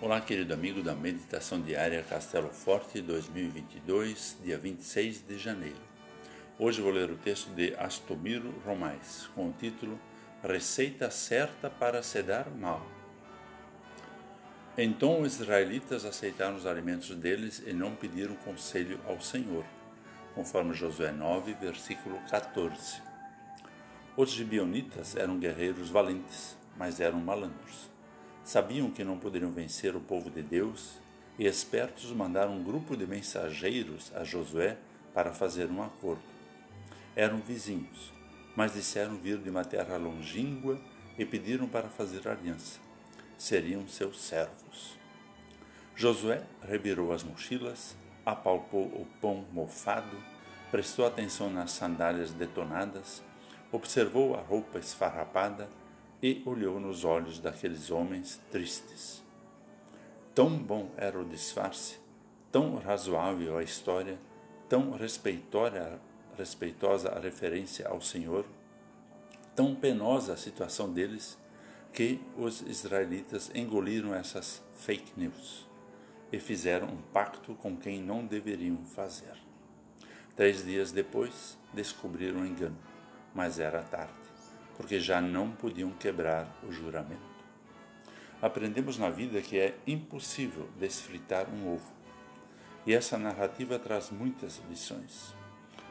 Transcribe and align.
Olá, 0.00 0.20
querido 0.20 0.52
amigo 0.52 0.82
da 0.82 0.92
Meditação 0.92 1.62
Diária 1.62 2.02
Castelo 2.02 2.48
Forte 2.48 3.00
2022, 3.00 4.38
dia 4.42 4.58
26 4.58 5.24
de 5.26 5.38
janeiro. 5.38 5.80
Hoje 6.58 6.82
vou 6.82 6.90
ler 6.90 7.10
o 7.10 7.16
texto 7.16 7.48
de 7.54 7.72
Astomiro 7.76 8.52
Romais, 8.66 9.30
com 9.36 9.48
o 9.48 9.52
título 9.52 9.98
Receita 10.42 11.12
certa 11.12 11.70
para 11.70 12.02
sedar 12.02 12.50
mal. 12.50 12.84
Então 14.76 15.22
os 15.22 15.40
israelitas 15.40 16.04
aceitaram 16.04 16.56
os 16.56 16.66
alimentos 16.66 17.10
deles 17.10 17.62
e 17.64 17.72
não 17.72 17.94
pediram 17.94 18.34
conselho 18.34 18.98
ao 19.06 19.20
Senhor, 19.20 19.64
conforme 20.34 20.74
Josué 20.74 21.12
9, 21.12 21.54
versículo 21.54 22.18
14. 22.28 23.00
Os 24.16 24.32
gibionitas 24.32 25.14
eram 25.14 25.38
guerreiros 25.38 25.88
valentes, 25.88 26.58
mas 26.76 26.98
eram 26.98 27.20
malandros 27.20 27.93
Sabiam 28.44 28.90
que 28.90 29.02
não 29.02 29.18
poderiam 29.18 29.50
vencer 29.50 29.96
o 29.96 30.00
povo 30.00 30.30
de 30.30 30.42
Deus 30.42 30.98
e 31.38 31.46
espertos 31.46 32.12
mandaram 32.12 32.54
um 32.54 32.62
grupo 32.62 32.94
de 32.94 33.06
mensageiros 33.06 34.12
a 34.14 34.22
Josué 34.22 34.76
para 35.14 35.32
fazer 35.32 35.70
um 35.70 35.82
acordo. 35.82 36.22
Eram 37.16 37.38
vizinhos, 37.38 38.12
mas 38.54 38.74
disseram 38.74 39.16
vir 39.16 39.38
de 39.38 39.48
uma 39.48 39.64
terra 39.64 39.96
longínqua 39.96 40.78
e 41.18 41.24
pediram 41.24 41.66
para 41.66 41.88
fazer 41.88 42.28
aliança. 42.28 42.80
Seriam 43.38 43.88
seus 43.88 44.20
servos. 44.20 44.98
Josué 45.96 46.42
revirou 46.62 47.12
as 47.12 47.22
mochilas, 47.22 47.96
apalpou 48.26 48.82
o 48.82 49.06
pão 49.22 49.46
mofado, 49.52 50.16
prestou 50.70 51.06
atenção 51.06 51.48
nas 51.48 51.70
sandálias 51.70 52.32
detonadas, 52.32 53.22
observou 53.72 54.36
a 54.36 54.40
roupa 54.40 54.78
esfarrapada 54.78 55.68
e 56.24 56.42
olhou 56.46 56.80
nos 56.80 57.04
olhos 57.04 57.38
daqueles 57.38 57.90
homens 57.90 58.40
tristes. 58.50 59.22
Tão 60.34 60.56
bom 60.56 60.88
era 60.96 61.20
o 61.20 61.28
disfarce, 61.28 61.98
tão 62.50 62.76
razoável 62.76 63.58
a 63.58 63.62
história, 63.62 64.18
tão 64.66 64.92
respeitosa 64.92 66.00
a 67.10 67.20
referência 67.20 67.86
ao 67.86 68.00
Senhor, 68.00 68.46
tão 69.54 69.74
penosa 69.74 70.32
a 70.32 70.36
situação 70.38 70.90
deles, 70.90 71.36
que 71.92 72.18
os 72.38 72.62
israelitas 72.62 73.50
engoliram 73.54 74.14
essas 74.14 74.62
fake 74.72 75.12
news 75.18 75.68
e 76.32 76.40
fizeram 76.40 76.88
um 76.88 77.02
pacto 77.12 77.54
com 77.56 77.76
quem 77.76 78.00
não 78.00 78.24
deveriam 78.24 78.82
fazer. 78.86 79.36
Três 80.34 80.64
dias 80.64 80.90
depois, 80.90 81.58
descobriram 81.74 82.40
o 82.40 82.46
engano, 82.46 82.78
mas 83.34 83.60
era 83.60 83.82
tarde 83.82 84.24
porque 84.76 85.00
já 85.00 85.20
não 85.20 85.50
podiam 85.50 85.90
quebrar 85.92 86.46
o 86.62 86.72
juramento. 86.72 87.34
Aprendemos 88.40 88.98
na 88.98 89.08
vida 89.08 89.40
que 89.40 89.58
é 89.58 89.76
impossível 89.86 90.68
desfritar 90.78 91.48
um 91.48 91.72
ovo. 91.72 91.92
E 92.86 92.92
essa 92.92 93.16
narrativa 93.16 93.78
traz 93.78 94.10
muitas 94.10 94.60
lições. 94.68 95.34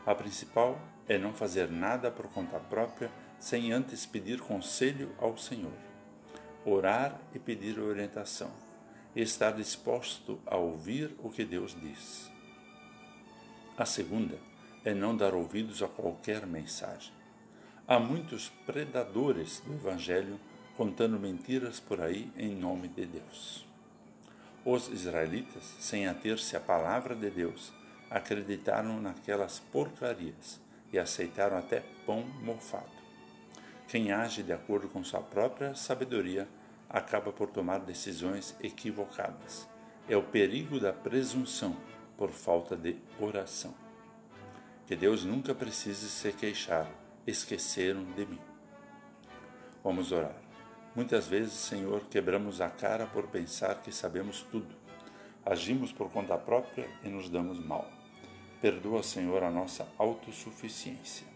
A 0.05 0.13
principal 0.13 0.79
é 1.07 1.17
não 1.17 1.33
fazer 1.33 1.69
nada 1.69 2.11
por 2.11 2.27
conta 2.27 2.59
própria 2.59 3.09
sem 3.39 3.71
antes 3.71 4.05
pedir 4.05 4.39
conselho 4.39 5.13
ao 5.17 5.37
Senhor, 5.37 5.73
orar 6.65 7.19
e 7.33 7.39
pedir 7.39 7.79
orientação, 7.79 8.51
e 9.15 9.21
estar 9.21 9.51
disposto 9.51 10.39
a 10.45 10.55
ouvir 10.55 11.13
o 11.19 11.29
que 11.29 11.43
Deus 11.43 11.75
diz. 11.79 12.31
A 13.77 13.85
segunda 13.85 14.37
é 14.85 14.93
não 14.93 15.15
dar 15.15 15.33
ouvidos 15.33 15.81
a 15.81 15.87
qualquer 15.87 16.45
mensagem. 16.45 17.22
Há 17.85 17.99
muitos 17.99 18.47
predadores 18.65 19.59
do 19.59 19.73
Evangelho 19.73 20.39
contando 20.77 21.19
mentiras 21.19 21.81
por 21.81 21.99
aí 21.99 22.31
em 22.37 22.55
nome 22.55 22.87
de 22.87 23.05
Deus. 23.05 23.67
Os 24.63 24.87
israelitas, 24.87 25.65
sem 25.81 26.07
ater-se 26.07 26.55
à 26.55 26.61
palavra 26.61 27.13
de 27.13 27.29
Deus, 27.29 27.73
acreditaram 28.09 29.01
naquelas 29.01 29.59
porcarias 29.59 30.61
e 30.93 30.97
aceitaram 30.97 31.57
até 31.57 31.83
pão 32.05 32.21
mofado. 32.41 32.89
Quem 33.89 34.13
age 34.13 34.43
de 34.43 34.53
acordo 34.53 34.87
com 34.87 35.03
sua 35.03 35.19
própria 35.19 35.75
sabedoria 35.75 36.47
acaba 36.89 37.33
por 37.33 37.49
tomar 37.49 37.79
decisões 37.79 38.55
equivocadas. 38.61 39.67
É 40.07 40.15
o 40.15 40.23
perigo 40.23 40.79
da 40.79 40.93
presunção 40.93 41.75
por 42.17 42.31
falta 42.31 42.77
de 42.77 42.95
oração. 43.19 43.75
Que 44.87 44.95
Deus 44.95 45.25
nunca 45.25 45.53
precise 45.53 46.07
se 46.09 46.31
queixar 46.31 47.02
esqueceram 47.25 48.03
de 48.03 48.25
mim. 48.25 48.39
Vamos 49.83 50.11
orar. 50.11 50.35
Muitas 50.95 51.27
vezes, 51.27 51.53
Senhor, 51.53 52.01
quebramos 52.09 52.61
a 52.61 52.69
cara 52.69 53.07
por 53.07 53.27
pensar 53.27 53.81
que 53.81 53.91
sabemos 53.91 54.43
tudo. 54.51 54.75
Agimos 55.45 55.91
por 55.91 56.09
conta 56.09 56.37
própria 56.37 56.87
e 57.03 57.09
nos 57.09 57.29
damos 57.29 57.59
mal. 57.59 57.89
Perdoa, 58.61 59.03
Senhor, 59.03 59.43
a 59.43 59.51
nossa 59.51 59.87
autossuficiência. 59.97 61.27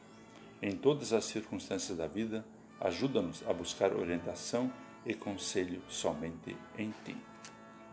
Em 0.62 0.76
todas 0.76 1.12
as 1.12 1.26
circunstâncias 1.26 1.98
da 1.98 2.08
vida, 2.08 2.46
ajuda-nos 2.80 3.44
a 3.48 3.54
buscar 3.54 3.94
orientação 3.94 4.72
e 5.06 5.14
conselho 5.14 5.82
somente 5.90 6.56
em 6.78 6.94
Ti. 7.04 7.18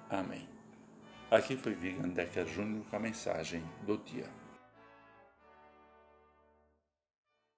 Amém. 0.08 0.48
Aqui 1.30 1.56
foi 1.56 1.74
Vigan 1.74 2.10
Decker 2.10 2.46
Júnior 2.46 2.84
com 2.88 2.96
a 2.96 3.00
mensagem 3.00 3.64
do 3.84 3.96
dia. 3.98 4.43